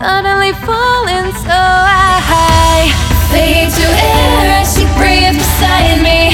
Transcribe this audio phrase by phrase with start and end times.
[0.00, 1.60] suddenly falling so
[2.32, 2.88] high.
[3.30, 6.29] Fade to air as she breathes beside me.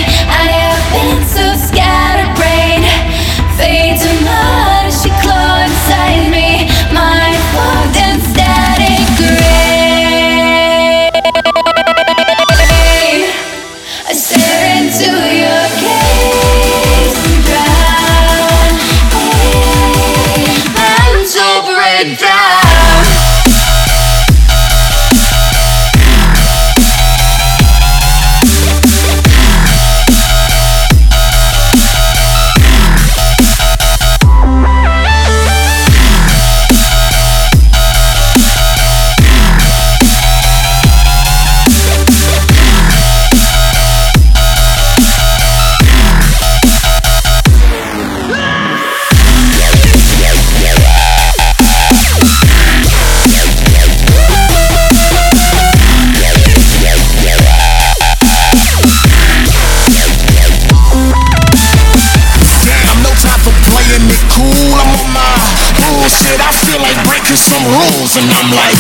[67.37, 68.77] Breaking some rules, and I'm like,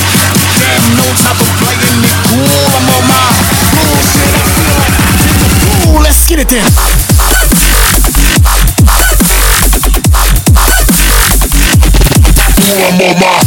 [0.57, 2.65] damn, no type of playing it cool.
[2.73, 3.37] I'm on my
[3.73, 4.33] bullshit.
[4.33, 5.13] I feel like I'm
[5.85, 6.01] fool.
[6.03, 6.65] Let's get it then.
[12.79, 13.46] I'm on my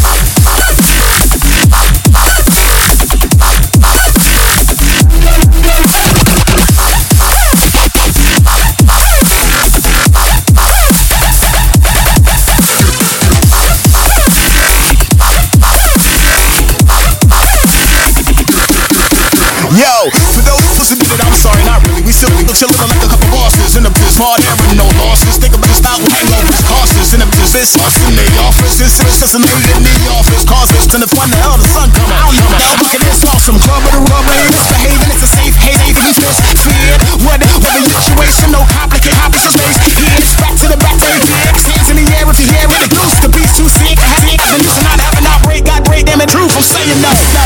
[22.59, 25.39] chillin' like a couple bosses in the biz, hard air and no losses.
[25.39, 28.83] Think about the style with hangovers, causes in the biz, it's us in the office.
[28.83, 31.63] It's it's just a lady in the office, causes to the fun, the hell the
[31.71, 32.35] sun come out.
[32.35, 36.99] Now bucket is awesome, club of the rubber, misbehaving, it's a safe haven, he's misfeared.
[37.23, 39.95] What, what the situation, no complicated, complicate, opposite space.
[39.95, 42.79] Here's back to the back, they dicks, hands in the air if you hear it,
[42.83, 44.51] the goose, the beast too sick, having to
[44.83, 47.38] not having outbreak, got break, damn it, truth, I'm saying no.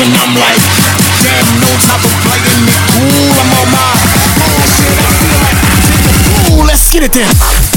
[0.00, 0.56] And I'm like,
[1.20, 2.80] damn, no type of playing it.
[2.88, 3.92] Cool I'm on my
[4.32, 6.12] bullshit, I feel like take a
[6.48, 7.69] fool Let's get it then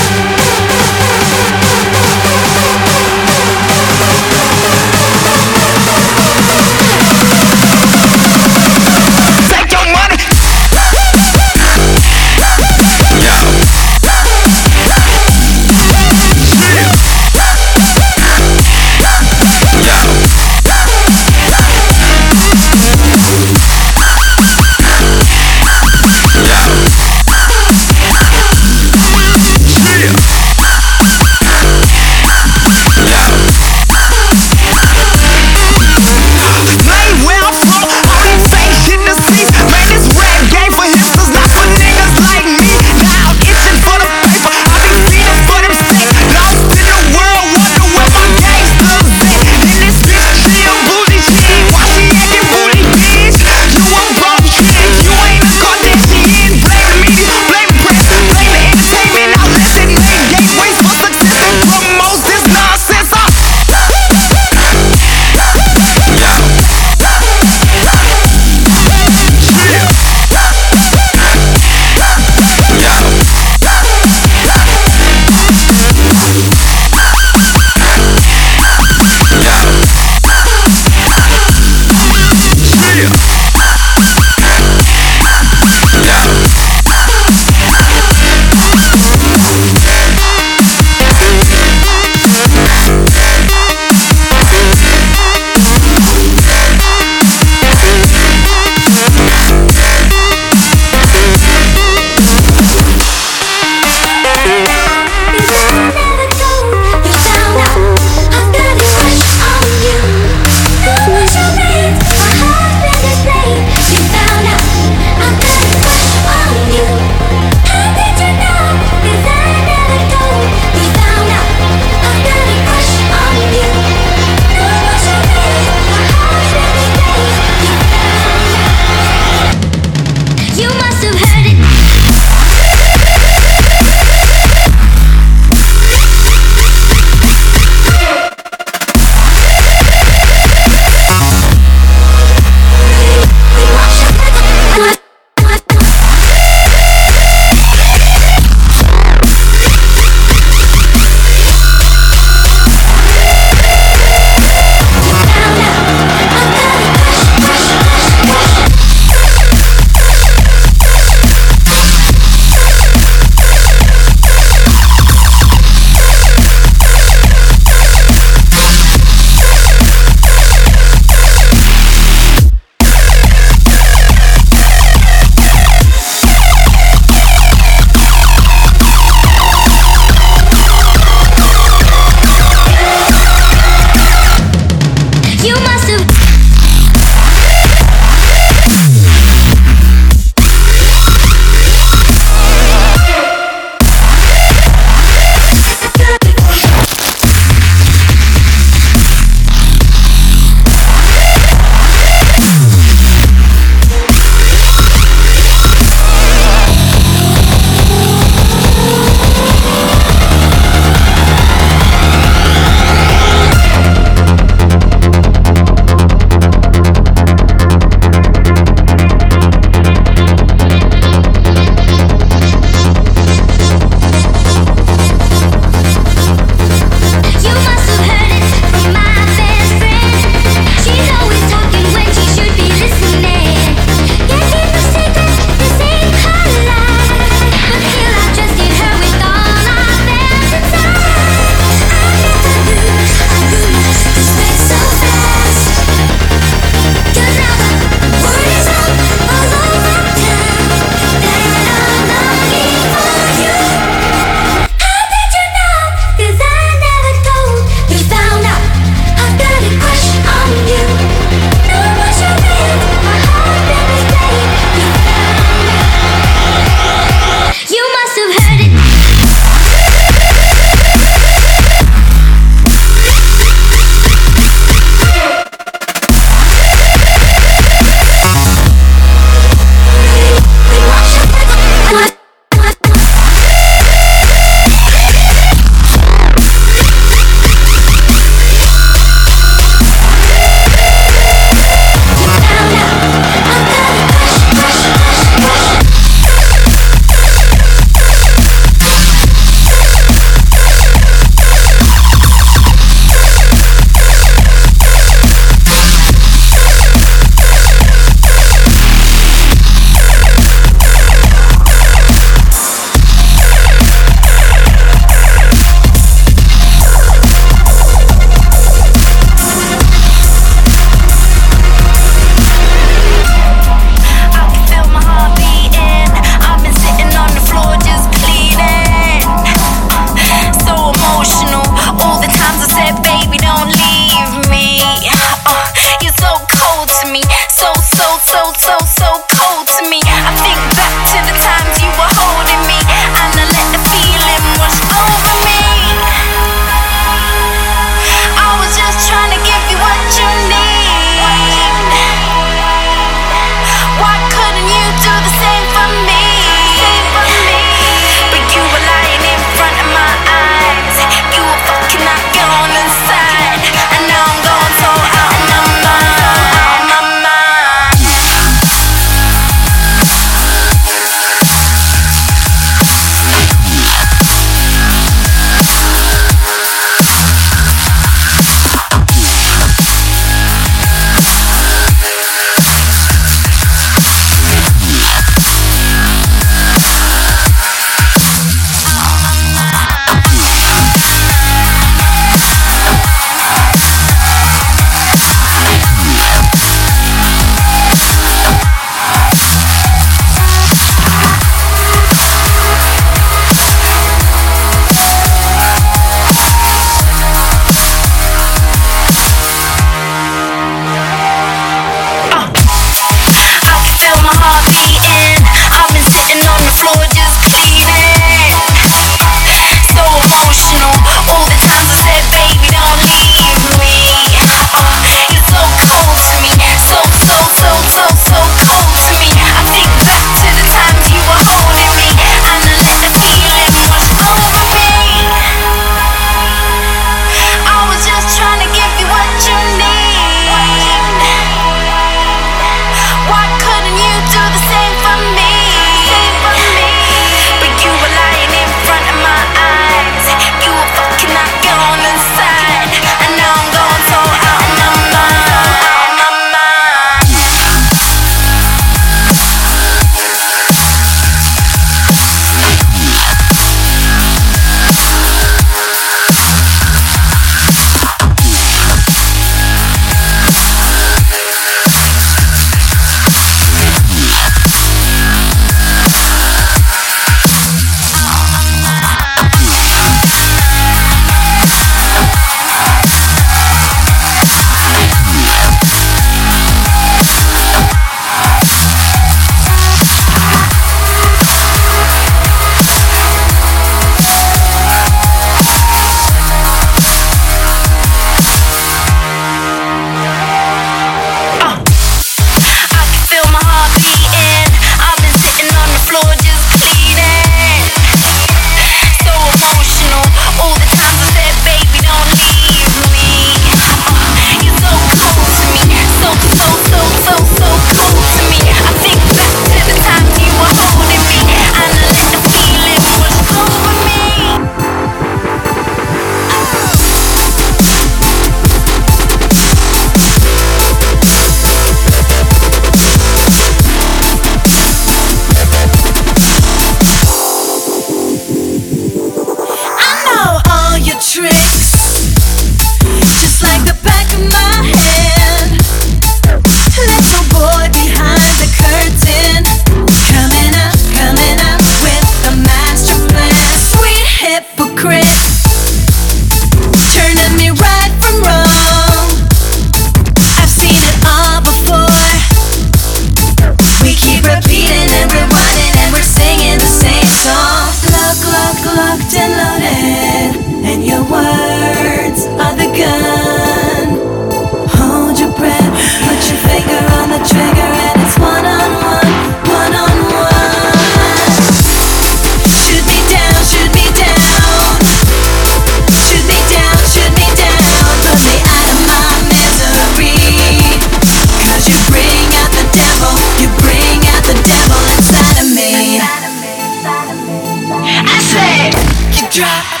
[599.61, 600.00] shot.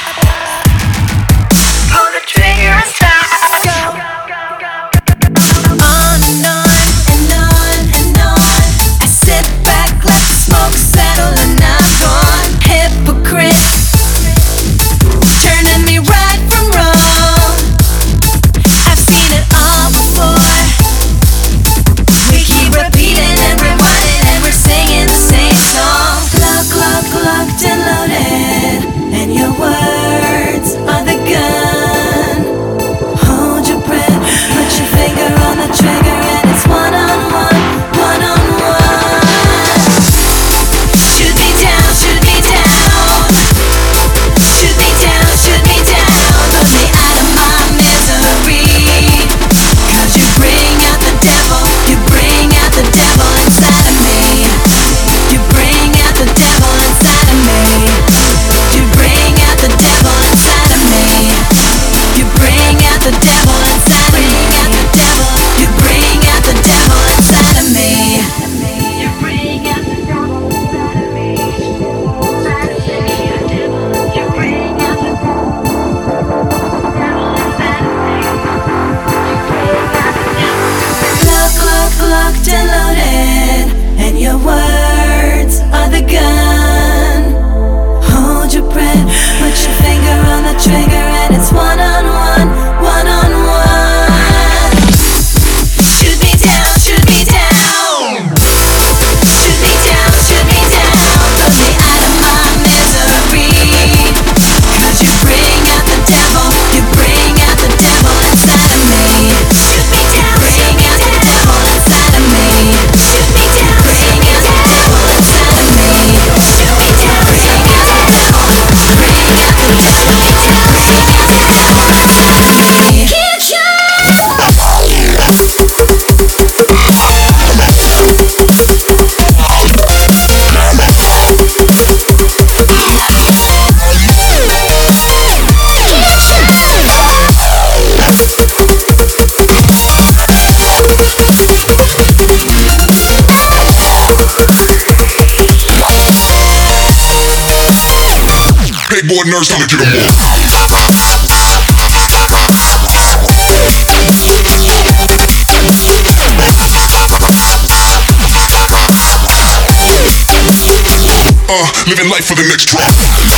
[162.11, 163.30] Life for the next drop.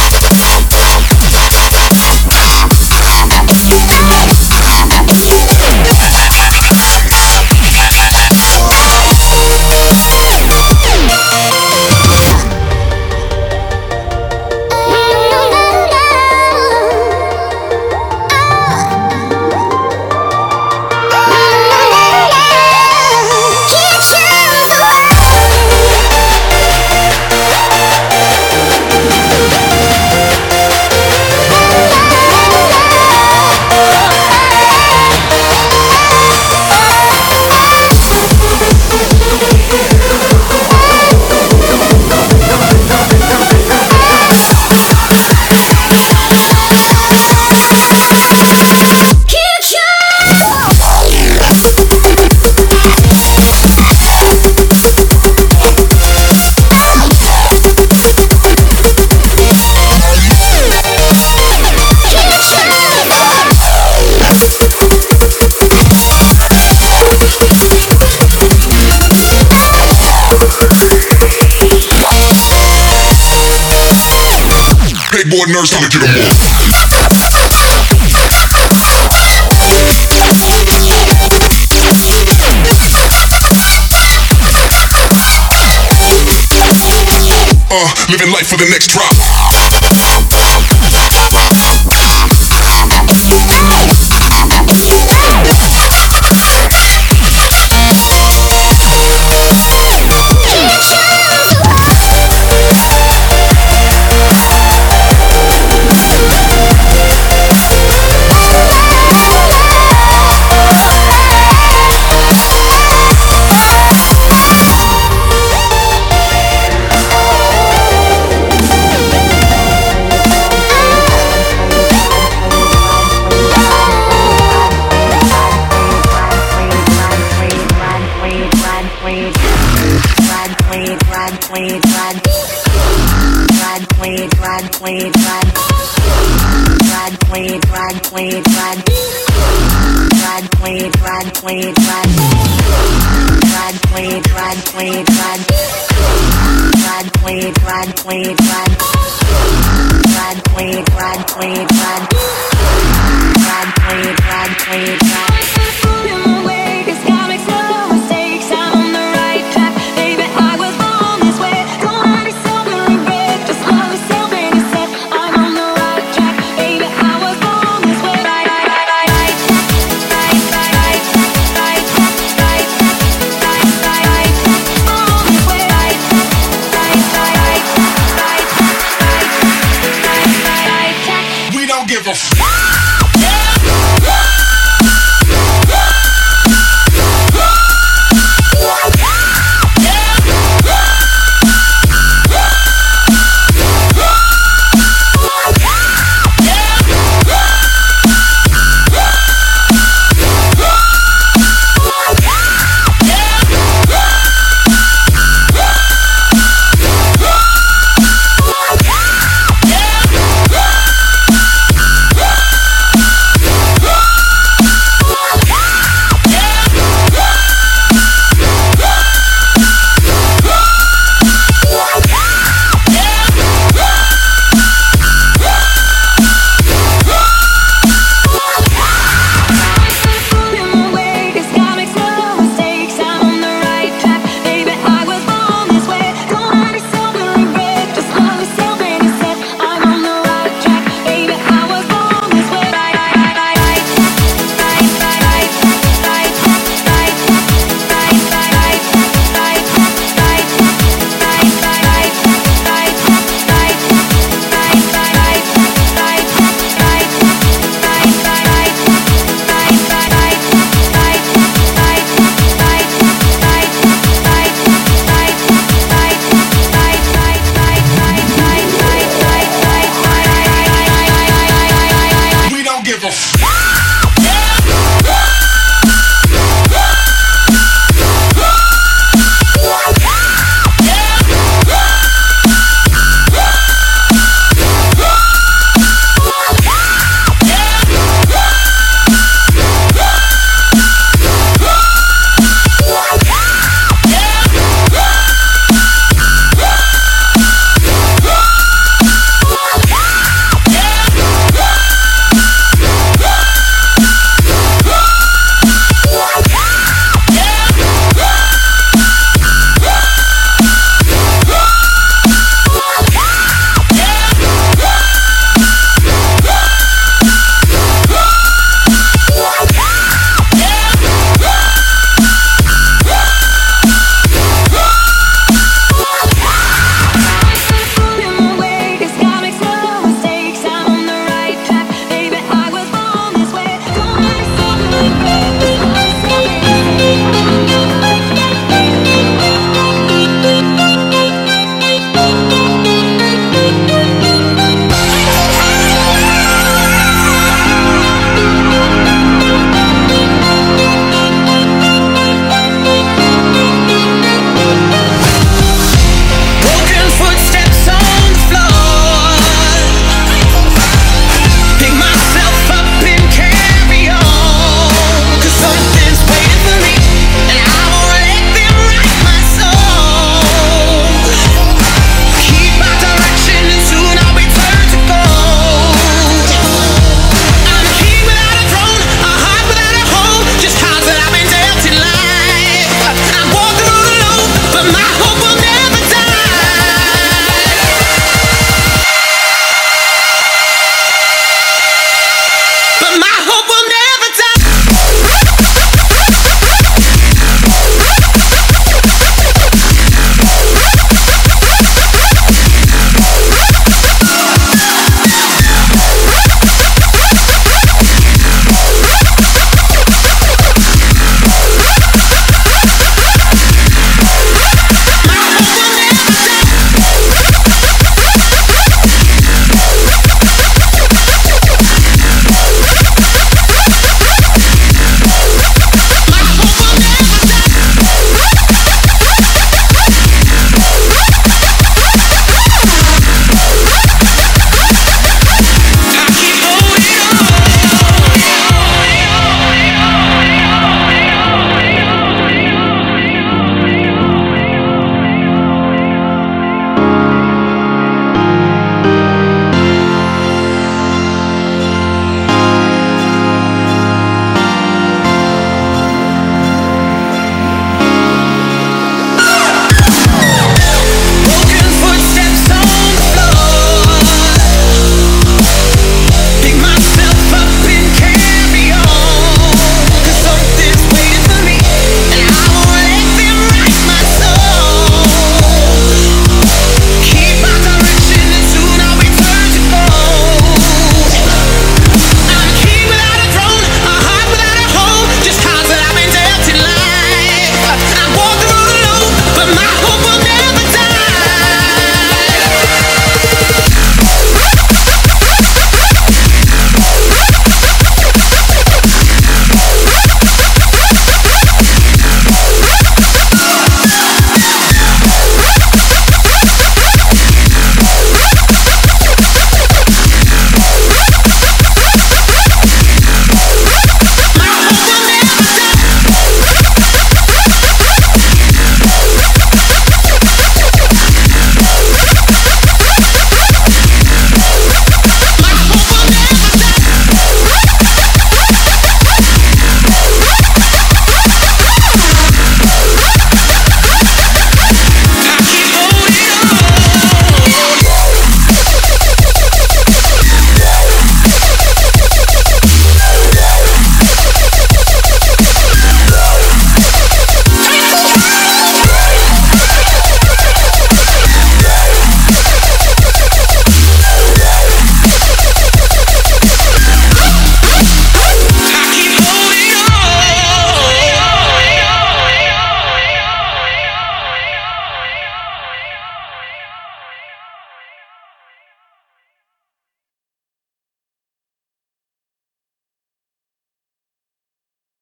[88.33, 89.12] Life for the next drop.